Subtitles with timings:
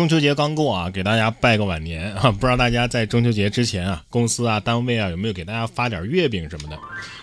[0.00, 2.30] 中秋节刚过啊，给大家拜个晚年啊！
[2.32, 6.78] 不知道大家在中秋节之前啊，公司啊、单位啊有没有给大家发点月饼什么的？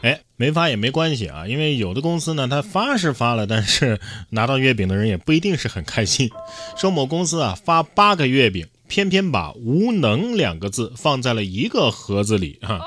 [0.00, 4.00] 哎，没发也没关系啊，因为有的公司呢，他发是发了，但是
[4.30, 6.30] 拿到月饼的人也不一定是很开心。
[6.74, 12.80] 说某公司啊发八个月饼，偏偏把“无能”两个字放在了一个盒子里啊，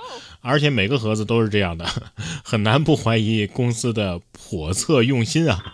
[0.46, 1.86] 而且每个盒子都是这样的，
[2.46, 5.74] 很难不怀疑公司的叵测用心啊。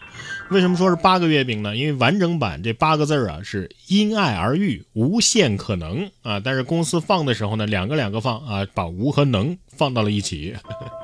[0.49, 1.75] 为什么说是八个月饼呢？
[1.75, 6.39] 因为完整版这八个字儿啊是因爱而育，无限可能啊。
[6.39, 10.55] 但是公司放的时候呢，两个两个放啊，把无和能放到了一起。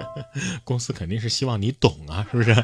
[0.64, 2.64] 公司肯定是希望你懂啊，是不是？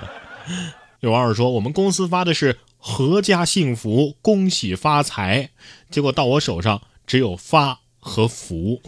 [0.99, 5.49] 有网友说我们公司发的是阖家幸福，恭喜发财，
[5.90, 8.82] 结果到我手上只有发和福。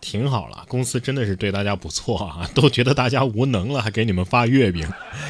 [0.00, 4.88] 挺好了，公司真的是对大家不错啊，都觉得大家无能了，还给你们发月饼，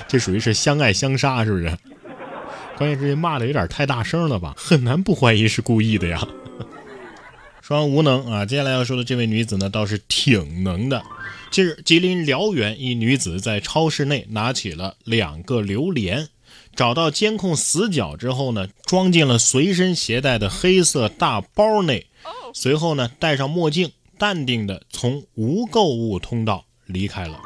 [0.08, 1.76] 这属于是相爱相杀，是不是？
[2.78, 6.26] 关键是骂的有点太大声了吧， 很难不怀疑是故意的呀。
[7.60, 11.02] 说完无能啊，接下来要说的这位女子呢，倒是挺能的。
[11.50, 16.28] 近日，吉林辽源一女子在超市内拿起了两个榴莲，
[16.74, 22.06] 找到监控死角之后呢，装进了随身携带的黑色大包内，
[22.54, 23.92] 随后呢，戴上墨镜。
[24.20, 27.40] 淡定地从无购物通道离开了。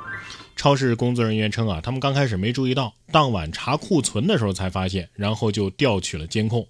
[0.57, 6.67] 超市工作人员称啊，他们刚开始没注意到，当晚查库存的时候才发现，然后就调取了监控。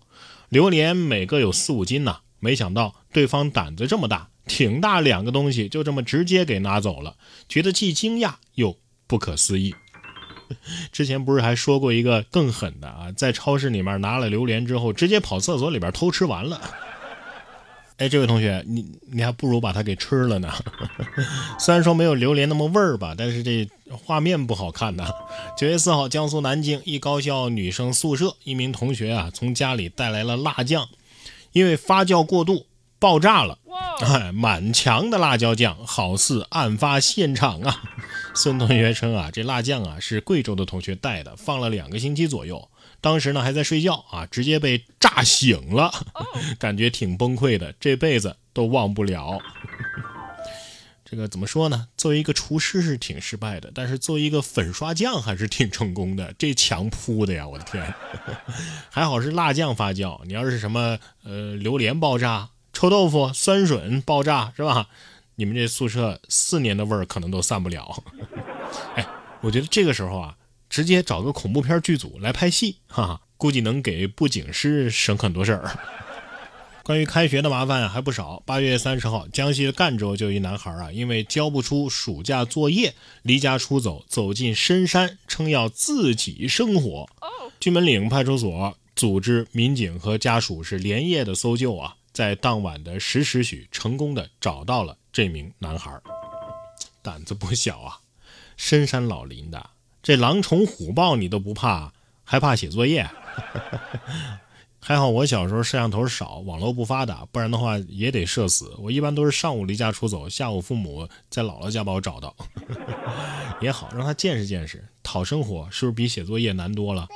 [0.51, 7.17] 榴莲每个有四五斤呐，没想到对方胆子这么大，挺大两个东西就这么直接给拿走了，
[7.49, 9.75] 觉得既惊讶又不可思议。
[10.93, 16.61] 之前不是还说过一个更狠的啊，在超市里面拿了榴莲之后，直接跑厕所里边偷吃完了。
[17.97, 20.53] 哎，这位同学，你你还不如把它给吃了呢。
[21.61, 25.09] 虽然说没有榴莲那么味儿吧，但是这画面不好看呐。
[25.57, 30.89] 九月四号，江苏南京一高校女生宿舍，一名同学啊从家里带来了辣酱，
[31.53, 32.67] 因为发酵过度
[32.99, 33.59] 爆炸了。
[34.01, 37.83] 哎，满墙的辣椒酱，好似案发现场啊！
[38.35, 42.69] 孙同学称啊，这辣酱啊是贵州的同学带的，放了两个星期左右。
[43.05, 45.93] 当时呢还在睡觉啊，直接被炸醒了，
[46.59, 49.39] 感觉挺崩溃的，这辈子都忘不了。
[51.05, 51.89] 这个怎么说呢？
[51.99, 56.35] 作为一个厨师是挺失败的，但是作为一个粉刷匠还是挺成功的。
[56.39, 57.95] 这墙铺的呀，我的天！
[58.89, 64.89] 还好是辣酱发酵，你要是什么呃榴莲爆炸、臭豆腐、酸笋爆炸是吧？
[65.35, 68.03] 你们这宿舍四年的味儿可能都散不了。
[68.97, 69.07] 哎，
[69.43, 70.35] 我觉得这个时候啊。
[70.75, 75.79] 直接找个恐怖片剧组来拍戏，哈哈，估计能给布景师省很多事儿。
[76.83, 78.43] 关于开学的麻烦啊，还不少。
[78.45, 82.93] 八月三十号，江西的赣州就一男孩啊，因为交不出暑假作业，
[83.23, 87.09] 离家出走，走进深山，称要自己生活。
[87.61, 95.97] 军门岭派出所组织民警和家属是连夜的搜救啊，在当晚的十时许，成功的找到了这名男孩。
[97.01, 98.01] 胆子不小啊，
[98.57, 99.71] 深山老林的。
[100.05, 101.91] 这狼虫虎豹你都不怕，
[102.25, 103.09] 还怕写作业？
[104.79, 108.75] 还好我小时候摄像头少，网络不发达，不然的话也得社死。
[108.79, 112.37] 我一般都是上午离家出走，下午父母在姥姥家把我找到，
[113.63, 117.09] 也好让他见识见识，讨生活是不是比写作业难多了？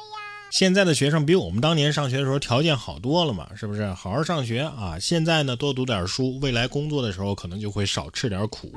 [0.51, 3.87] 现在的学生比我们当年上学的时候条件好多了嘛，是不是？
[3.93, 4.99] 好好上学啊！
[4.99, 8.73] 现在呢，多读点书，未来工作的时候可能就会少吃点苦。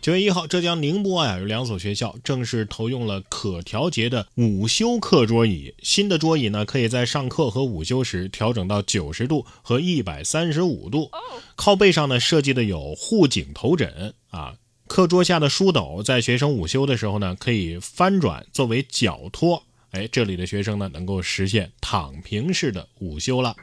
[0.00, 5.74] 九月一号，浙江宁波呀有两所学校正式投用了可调节的午休课桌椅。
[5.82, 11.10] 新的桌椅呢，可以在上课和午休时调整到九十度和一百三十五度。
[11.54, 14.54] 靠背上呢设计的有护颈头枕啊，
[14.86, 19.62] 课桌下的书斗在学生午休的时候呢可以翻转作为脚托。
[19.94, 23.54] 哎，这里的学生呢，能够实现躺平式的午休了。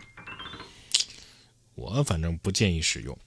[1.75, 3.17] 我反正不建议使用，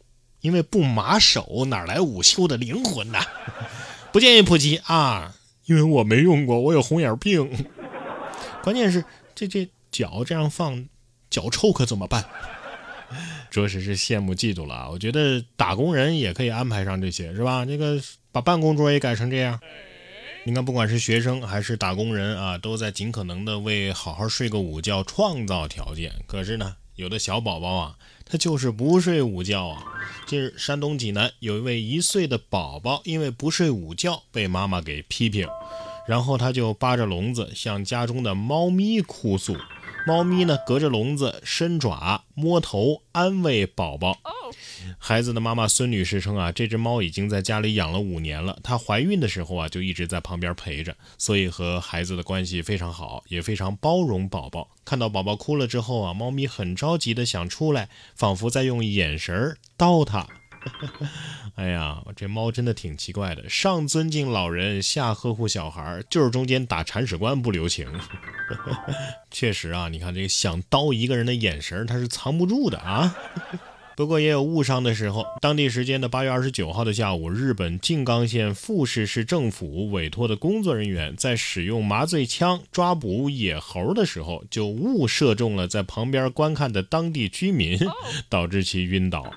[0.41, 3.19] 因为不麻手哪来午休的灵魂呢？
[4.11, 5.35] 不建议普及啊，
[5.67, 7.67] 因为我没用过，我有红眼病。
[8.63, 9.05] 关键是
[9.35, 10.89] 这这脚这样放，
[11.29, 12.25] 脚臭可怎么办？
[13.51, 14.89] 着实是羡慕嫉妒了啊！
[14.89, 17.67] 我觉得打工人也可以安排上这些，是吧？
[17.67, 18.01] 这个
[18.33, 19.61] 把办公桌也改成这样。
[20.47, 26.13] 你看，不管是学生还是打工人啊，都在尽可能的为好好睡个午觉创造条件。
[26.27, 27.97] 可是呢，有的小宝宝啊，
[28.27, 29.83] 他就是不睡午觉啊。
[30.27, 35.49] 近日，山东济南有一位一岁的宝宝，因为不睡午觉被妈妈给批评，
[36.07, 39.57] 然后他就扒着笼子向家中的猫咪哭诉。
[40.07, 44.19] 猫咪呢，隔着笼子伸爪摸头安慰宝宝。
[44.99, 54.69] 孩子的妈妈孙女士称啊，这只猫已经在家里养了五年了，她怀孕的时候啊就一直在旁边陪着，所以和孩子的关系非常好，也非常包容宝宝。
[54.85, 60.27] 看到宝宝哭了之后啊，猫咪很着急的想出来，仿佛在用眼神儿叨他。
[61.57, 67.87] 哎呀，这猫真的挺奇怪的，上尊敬老人，下呵护小孩，就是中间打铲屎官不留情。
[69.31, 73.15] 确实啊，你看这个想叨一个人的眼神，它是藏不住的啊。
[73.97, 75.25] 不过也有误伤的时候。
[75.41, 87.79] 当地时间的八月二十九号的下午，日本静冈县富士市政府委托的工作人员在使用麻醉枪抓捕野猴的时候，就误射中了在旁边观看的当地居民，
[88.29, 89.31] 导致其晕倒。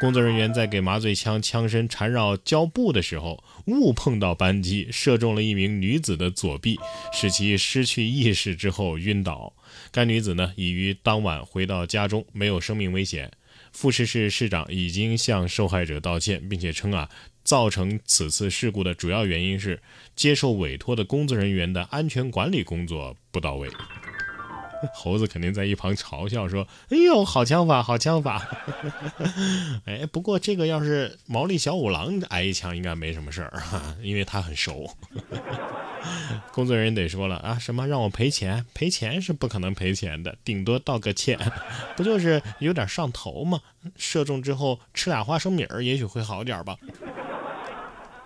[0.00, 6.76] 工作人员在给麻醉枪枪身缠绕胶布的时候，误碰到扳机，射中了一名女子的左臂，
[7.12, 9.54] 使其失去意识之后晕倒。
[9.92, 13.30] 该女子呢，已于当晚回到家中，没有生命危险。
[13.72, 17.08] 富士市市长已经向受害者道歉，并且称啊，
[17.42, 19.82] 造成此次事故的主要原因是
[20.14, 23.68] 接受委托的工作人员的安全管理工作不到位。
[24.94, 28.44] 猴子肯定在一旁嘲笑说：“哎呦，好枪法，好枪法！”
[29.86, 33.62] 哎，不过这个要是毛利小五郎挨一枪，应该没什么事儿，
[34.02, 34.90] 因为他很熟。
[36.52, 38.64] 工作人员得说了啊，什么让我赔钱？
[38.74, 41.38] 赔钱是不可能赔钱的，顶多道个歉。
[41.96, 43.60] 不就是有点上头吗？
[43.96, 46.76] 射中之后吃俩花生米儿，也许会好点吧。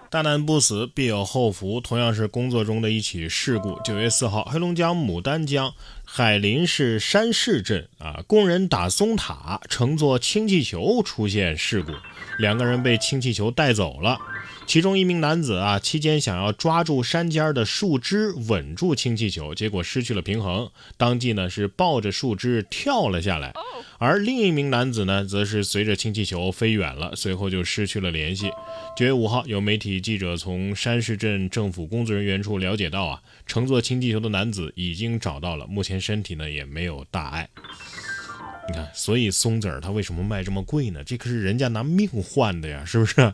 [0.08, 1.80] 大难不死，必有后福。
[1.80, 3.78] 同样是工作中的一起事故。
[3.84, 5.74] 九月四号，黑龙江牡丹江
[6.04, 11.92] 海林市山市镇啊，工人打松塔，乘坐氢气球出现事故，
[12.38, 14.16] 两个人被氢气球带走了。
[14.66, 23.54] 其中一名男子啊，期间想要抓住山尖的树枝稳住氢气球，结果失去了平衡，当即呢是抱着树枝跳了下来。
[23.98, 28.50] 而另一名男子呢，则是随着氢气球飞远了，随后就失去了联系。
[28.96, 37.48] 九月五号，有媒体记者从山市镇政府工作人员处了解到啊，乘坐氢气球的男子已经找到了，目前身体呢也没有大碍。
[38.68, 41.04] 你看，所以松子儿他为什么卖这么贵呢？
[41.04, 43.32] 这可是人家拿命换的呀，是不是？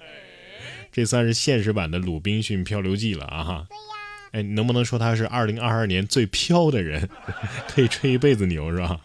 [0.93, 3.43] 这算是现实版的《鲁滨逊漂流记》了啊！
[3.43, 3.81] 哈，对呀，
[4.33, 7.09] 哎，你能不能说他是二零二二年最飘的人？
[7.67, 9.00] 可以吹一辈子牛是吧？